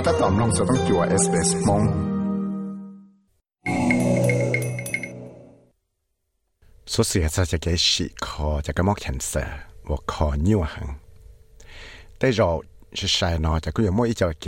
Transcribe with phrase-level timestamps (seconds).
[0.00, 1.82] ก็ถ้าตอมลงจะต้องจัวเอสเอสมง
[6.92, 10.88] สุดเสียจะจะเกชิคอจะกระมอกแคนเซอร์ว่าคอนิ้วหัง
[12.18, 12.48] แต่เรา
[12.98, 14.46] จะใช้นอจะก็ยังไม่อีจะเก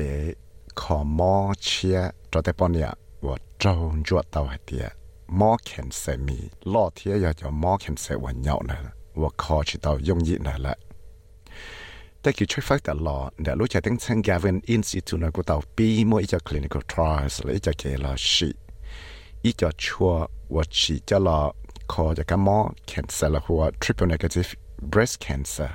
[0.80, 1.98] คอมอเชีย
[2.32, 2.91] จะแต่ปอนเนี่ย
[3.27, 4.87] ว่าจงจวดตัวเดีย
[5.41, 6.38] มอแคนเซอร์มี
[6.73, 8.78] ล่อเทียอยากจะมอแคนเซอร์วันเหยาะนะ
[9.20, 10.77] ว่าคอชิตาวยงยิ่งนั่นแหละ
[12.25, 18.51] ต่คือช่วยฟักตลอดเดี๋ยวรู้จักตั้งเช่น Gavin Institute นกูต่อปีมั่วอีจะ clinical trials แล้วอีจะเกลาชี
[19.45, 20.12] อีจะชัว
[20.55, 21.41] ว่าชีจะรอ
[21.92, 22.59] คอจะกันมอ
[22.91, 24.51] cancer แล้วหัว triple negative
[24.92, 25.70] breast cancer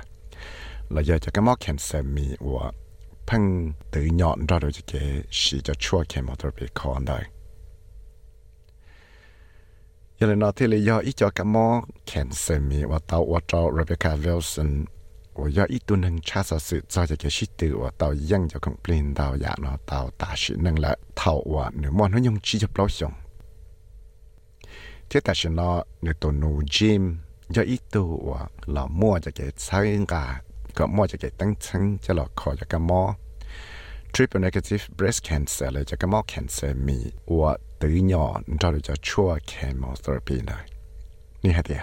[0.92, 2.66] แล้วยาจะกันมอ cancer มีว่า
[3.26, 3.44] เพิ่ง
[3.92, 4.92] ตื่นยอนเราจะเก
[5.38, 7.18] ชีจะชัว chemotherapy คอได้
[10.18, 11.66] ยังเลยนอที่เลยยออีจะกันมอ
[12.10, 14.70] cancer มีว่าเตาว่าเจ้า Rebecca Wilson
[15.35, 23.11] 我要一顿能查实是早就给许多我到样就 complain 到呀喏到大学能了套我你莫能用直接不上。
[25.09, 27.03] ที่แต่ฉันเนาะในตัวนูจิม
[27.55, 28.29] จะอีตัว
[28.71, 29.79] เรามั่วจะเกิดใช้
[30.13, 30.25] กา
[30.77, 33.01] ก็มั่วจะเกิดตั้งชั้นจะหลอกคอจะกันมอ
[34.13, 36.97] triple negative breast cancer เลยจะกันมอ cancer มี
[37.37, 40.63] ว่าตื่นยอนเราจะช่วย chemotherapy เลย
[41.43, 41.81] นี่ฮะเดีย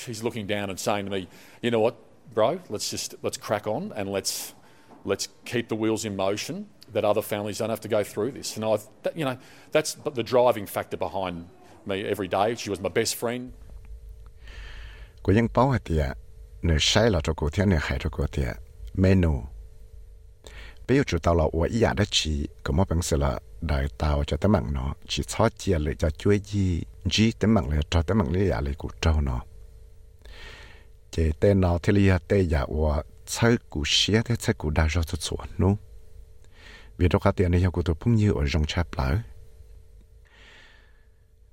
[0.00, 1.20] She's looking down and saying to me,
[1.64, 1.94] you know what,
[2.34, 4.54] bro, let's just let's crack on and let's
[5.04, 8.56] let's keep the wheels in motion that other families don't have to go through this.
[8.56, 9.36] And I, that, you know,
[9.70, 11.48] that's the driving factor behind
[11.86, 12.54] me every day.
[12.56, 13.52] She was my best friend.
[15.24, 16.04] กูยังป้อเตีย
[16.64, 18.50] เนื้อใช้เราจะกูเทียเนื้อหายจะกูเตีย
[19.00, 19.32] เมนู
[20.82, 22.32] ไปอยู่จุดตลอดว่าอีอยากได้ชี
[22.64, 23.32] ก็มาเป็นสิละ
[23.68, 26.66] ได้ตาวจะตั้งมังเนาะชีชอบเจียเลยจะช่วยยี
[27.14, 29.40] จีตั้งมังเลยจะตั้งมังเลยอยากเลยกูเจ้าเนาะ
[31.17, 32.93] เจเตนอที่เรียเตอยาว่า
[33.31, 35.73] ใช้กูเชียเตใช้กูได้รอดสวนนู้
[36.97, 39.07] วิดกาเตียนยังกูตัวพุ่งยืออรงชับเปล่า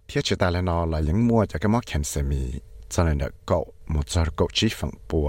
[0.05, 2.43] เทียชตาแล้วนอลายังมัวจะก็มอแคนเซมี
[2.93, 5.29] จะเลยเด็กเกาะมดจารเกาะชีฟังปัว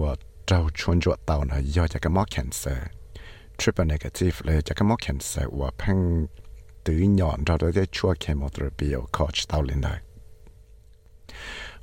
[0.00, 0.12] ว่า
[0.46, 2.88] เจ้าชวนจวดเต่านะย่อจะก็มอแคนเซอร์
[3.58, 5.98] triple negative เลยจะก็มอแคนเซอร์ว่าพัง
[6.86, 9.94] ตื้อหย่อนเราได้ชั่วเคมีเทราปีเอาคอชเตาเลินได้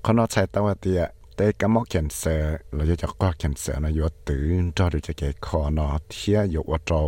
[0.04, 1.02] ขนอใช้ตัวเตีย
[1.36, 2.36] แต่ก็มอเขียนเสอ
[2.76, 7.02] เราจะก็เขียนเสอนะอยู่ตื่นจอดูจะเกคอเนาะเทียอยู่ว่าเจ้า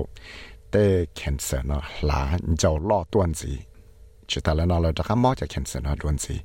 [0.71, 2.21] แต่เขียนเสอเนาะหลา
[2.59, 3.53] เจ้าล่อตัวนสิ
[4.29, 6.35] ชุดแต่ละเนาะเราจะก็มอจะเขียนเสอเนาะตัวนสิ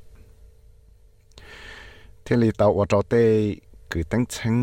[2.23, 3.23] ที่ลีเตาว่าเจ้าเต้
[3.91, 4.55] คือตั้งชั้ง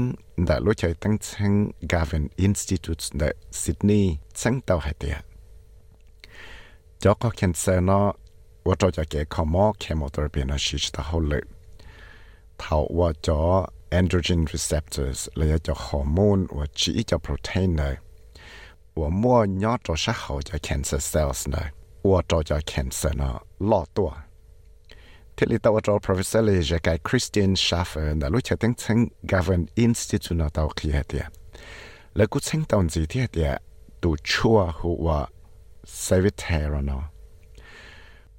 [0.47, 1.53] แต่รู้ใจตั้งชั้ง
[1.93, 3.23] Garvin Institute ใน
[3.61, 5.17] ซิดนีย์ชั้งเตาหายเตีย
[7.03, 8.07] จอก็เขียนเสอเนาะ
[8.67, 11.43] ว่าเจ้าจะเกคอมอเคมอเตอร์เป็นอาชีพตาเขาเลย
[12.61, 13.43] เท่าว่าจอ
[13.99, 17.95] androgen receptors และยาจอฮอร์โมนว่าจีจะโปรตีนเลย
[18.99, 21.69] ว่ามั่วยอดจอชะเขาจะ cancer cells เลย
[22.09, 23.37] ว่าจอจะ cancer นาะ
[23.71, 24.11] ล่อตัว
[25.37, 28.99] ที่ลิตาวจอ professor เลยจะกาย Christian Schaffer นะรู้จักทั้งทั้ง
[29.33, 31.25] govern institute นะตาวขี้เดีย
[32.17, 33.51] แล้วกูทั้งตอนสีที่เดีย
[34.03, 35.09] ตัวชั่วหัว
[36.07, 37.05] servitor เนาะ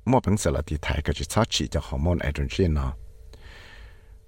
[0.09, 2.92] มั่วเป็นสารที่ไทยก็จะชอบฉีจะฮอร์โมนแอโตรเจนเนาะ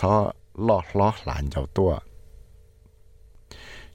[0.00, 0.20] ชอบ
[0.68, 1.92] ล่อล่อหลานเจ้าตัว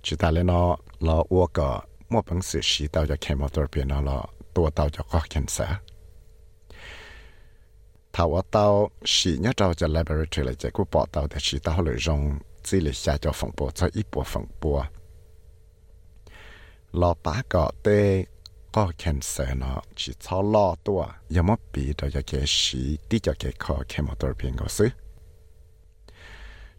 [0.06, 0.70] จุดแต่เลยเนาะ
[1.06, 1.70] เราอ้วกก็
[2.12, 4.18] มั่วปังสือสีเตาจะเคมอตัวเปลี่ยนเนาะเรา
[4.56, 5.58] ตัวเตาจะก็เขียนเส
[8.12, 12.42] Thawatao shi nya tawo cha laboratory lai cha ku patao ta shi tawo lai rong
[12.64, 14.24] zili saa cha fangbo cha i bo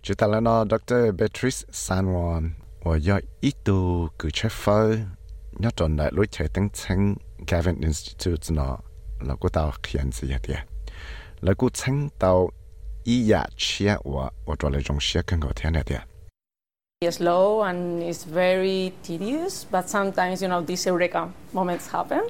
[0.03, 5.15] 就到了呢，Doctor Beatrice San Juan，我要一度去吃饭，
[5.61, 7.15] 要到那路才登城
[7.47, 8.81] Gavin Institute na
[9.21, 9.73] lo ku tawo.
[11.44, 12.34] แล้วก็ชั้นต่อ
[13.08, 16.02] อีอยากเชียว่าว่าตัวเลยจงเชียกันก็เทียนเดีย
[17.12, 22.24] slow and it's very tedious, but sometimes, you know, these eureka moments happen.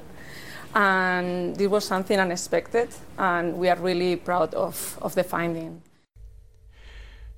[0.74, 5.72] And this was something unexpected, and we are really proud of, of the finding.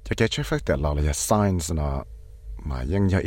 [0.06, 1.94] จะแก้ช่วยฝึกแต่เราเลย science เนาะ
[2.68, 3.22] มายังยัง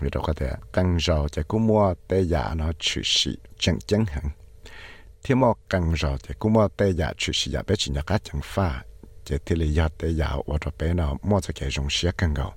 [0.00, 3.78] vì đó có thể càng giàu thì cũng mua tê giả nó chữ sĩ chẳng
[3.86, 4.24] chẳng hẳn
[5.24, 8.02] thì mà càng giàu thì cũng mua tê giả chữ sĩ giả bé chỉ nhà
[8.02, 8.84] cá chẳng pha
[9.24, 12.08] chỉ thì lý do tê giả và đó bé nào mua cho cái dùng sĩ
[12.18, 12.54] càng giàu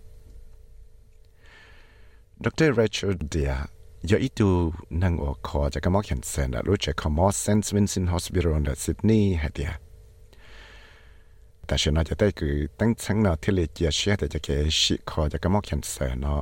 [2.44, 2.78] Dr.
[2.78, 3.66] Rachel Dear
[4.12, 4.50] ยอีตู
[5.04, 9.72] นังออกคอจากมอกเห็นเซนรู้จักคอมอสเซนส์วินซินฮอสพิโรนซิดนีย์ฮะเดีย
[11.66, 14.48] แต่ฉันอาจจะได้คือตั้งชั้งนอที่เลเจียเชียแต่จะเก
[14.80, 16.42] ชิคอจากมอกเห็นเซนเนาะ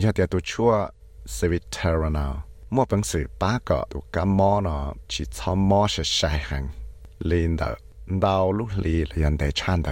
[0.00, 0.72] ยาเตียตัวชั่ว
[1.36, 2.26] สวิตเทอร์นา
[2.74, 4.76] มั่วเป็นสื่อป้าก็ตัวกามอนะ
[5.12, 6.64] ชิชอมอเชใช่หัง
[7.30, 7.62] ลีนเด
[8.24, 9.88] ดาวลูกลีเรียนแต่ชันเด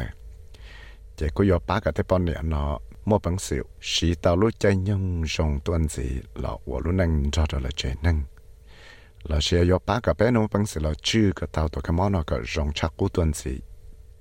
[1.17, 2.63] เจ้าก็ยอป้าก็ได้ปอนเนี่ยนะ
[3.09, 5.03] มั่วเป็นสื่อสีดาวลูกใจยัง
[5.35, 6.11] ทรงตัวนี้
[6.41, 8.17] เราวัวลูกนั่งจอดเลยเจนั่ง
[9.27, 13.57] เราเชียยอป้าก็เป็นมั่วเป็นสื่อเราชื่อก็ดาวตัวกามอนะก็ทรงชักกู้ตัวนี้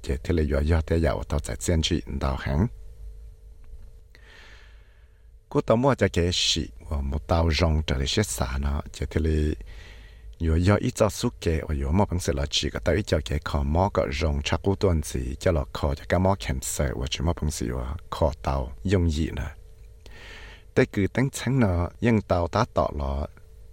[0.02, 2.60] เจ้าที่เลยยอยอดแต่ยาวตัวใจเซียนชีดาวหัง
[17.31, 18.57] อบังสีว่าคอเตา
[18.93, 19.49] ยงยีนะ
[20.73, 23.13] แต่คือตั้งชั้นเนาะยังเตาตาต่อละ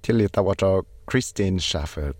[0.03, 2.13] Tilly Tawato Christine Schaffer.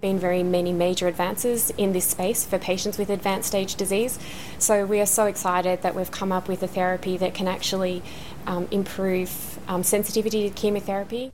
[0.00, 4.18] Been very many major advances in this space for patients with advanced stage disease.
[4.58, 8.02] So, we are so excited that we've come up with a therapy that can actually
[8.48, 9.30] um, improve
[9.68, 11.30] um, sensitivity to chemotherapy.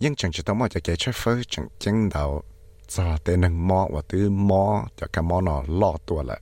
[0.00, 2.44] 應長住到麼就幾出飛長精到
[2.88, 6.36] 就對能摸或對摸就咁摸那落多了，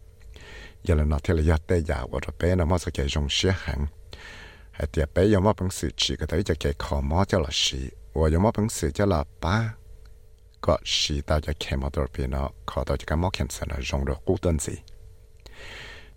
[0.82, 3.86] 有人那聽了一對牙或者別那麼就幾種血痕。
[12.14, 14.74] พี่นอขอตัวจะกับมอแคนเซอร์จงรกูต้นสิ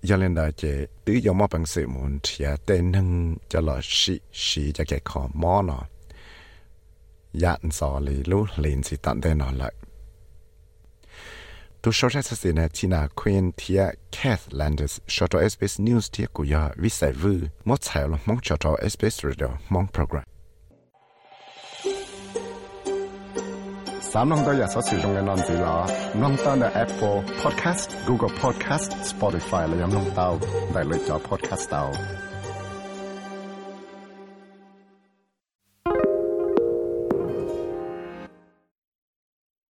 [0.08, 0.64] ย่าเล่นได้เจ
[1.06, 3.08] ตื้อยอมอเป็นสื่อมุนเทียแต่หนึ่ง
[3.52, 4.16] จะละสี
[4.46, 5.84] สีจะเกขอมอเนาะ
[7.44, 8.96] ยันสอลีลูลินสิ
[11.84, 13.84] ตันเดนอตุชอร์เซนะจีนาควีนเทีย
[14.14, 17.34] แคทแลนเดสชอตเอสเอสนิวส์เทียกุยาวิสัยวู
[17.68, 20.26] มดใช้ลมองชอตเอสเอสเรดิโอมองโปรแกรม
[24.12, 25.76] สามน้องตัวอยากสอสื่อตรงในนอนสีลา
[26.22, 30.30] น้องตั้งใน Apple Podcast Google Podcast Spotify และยังน้องเต้า
[30.72, 31.84] ได้เลยจอ Podcast เต้า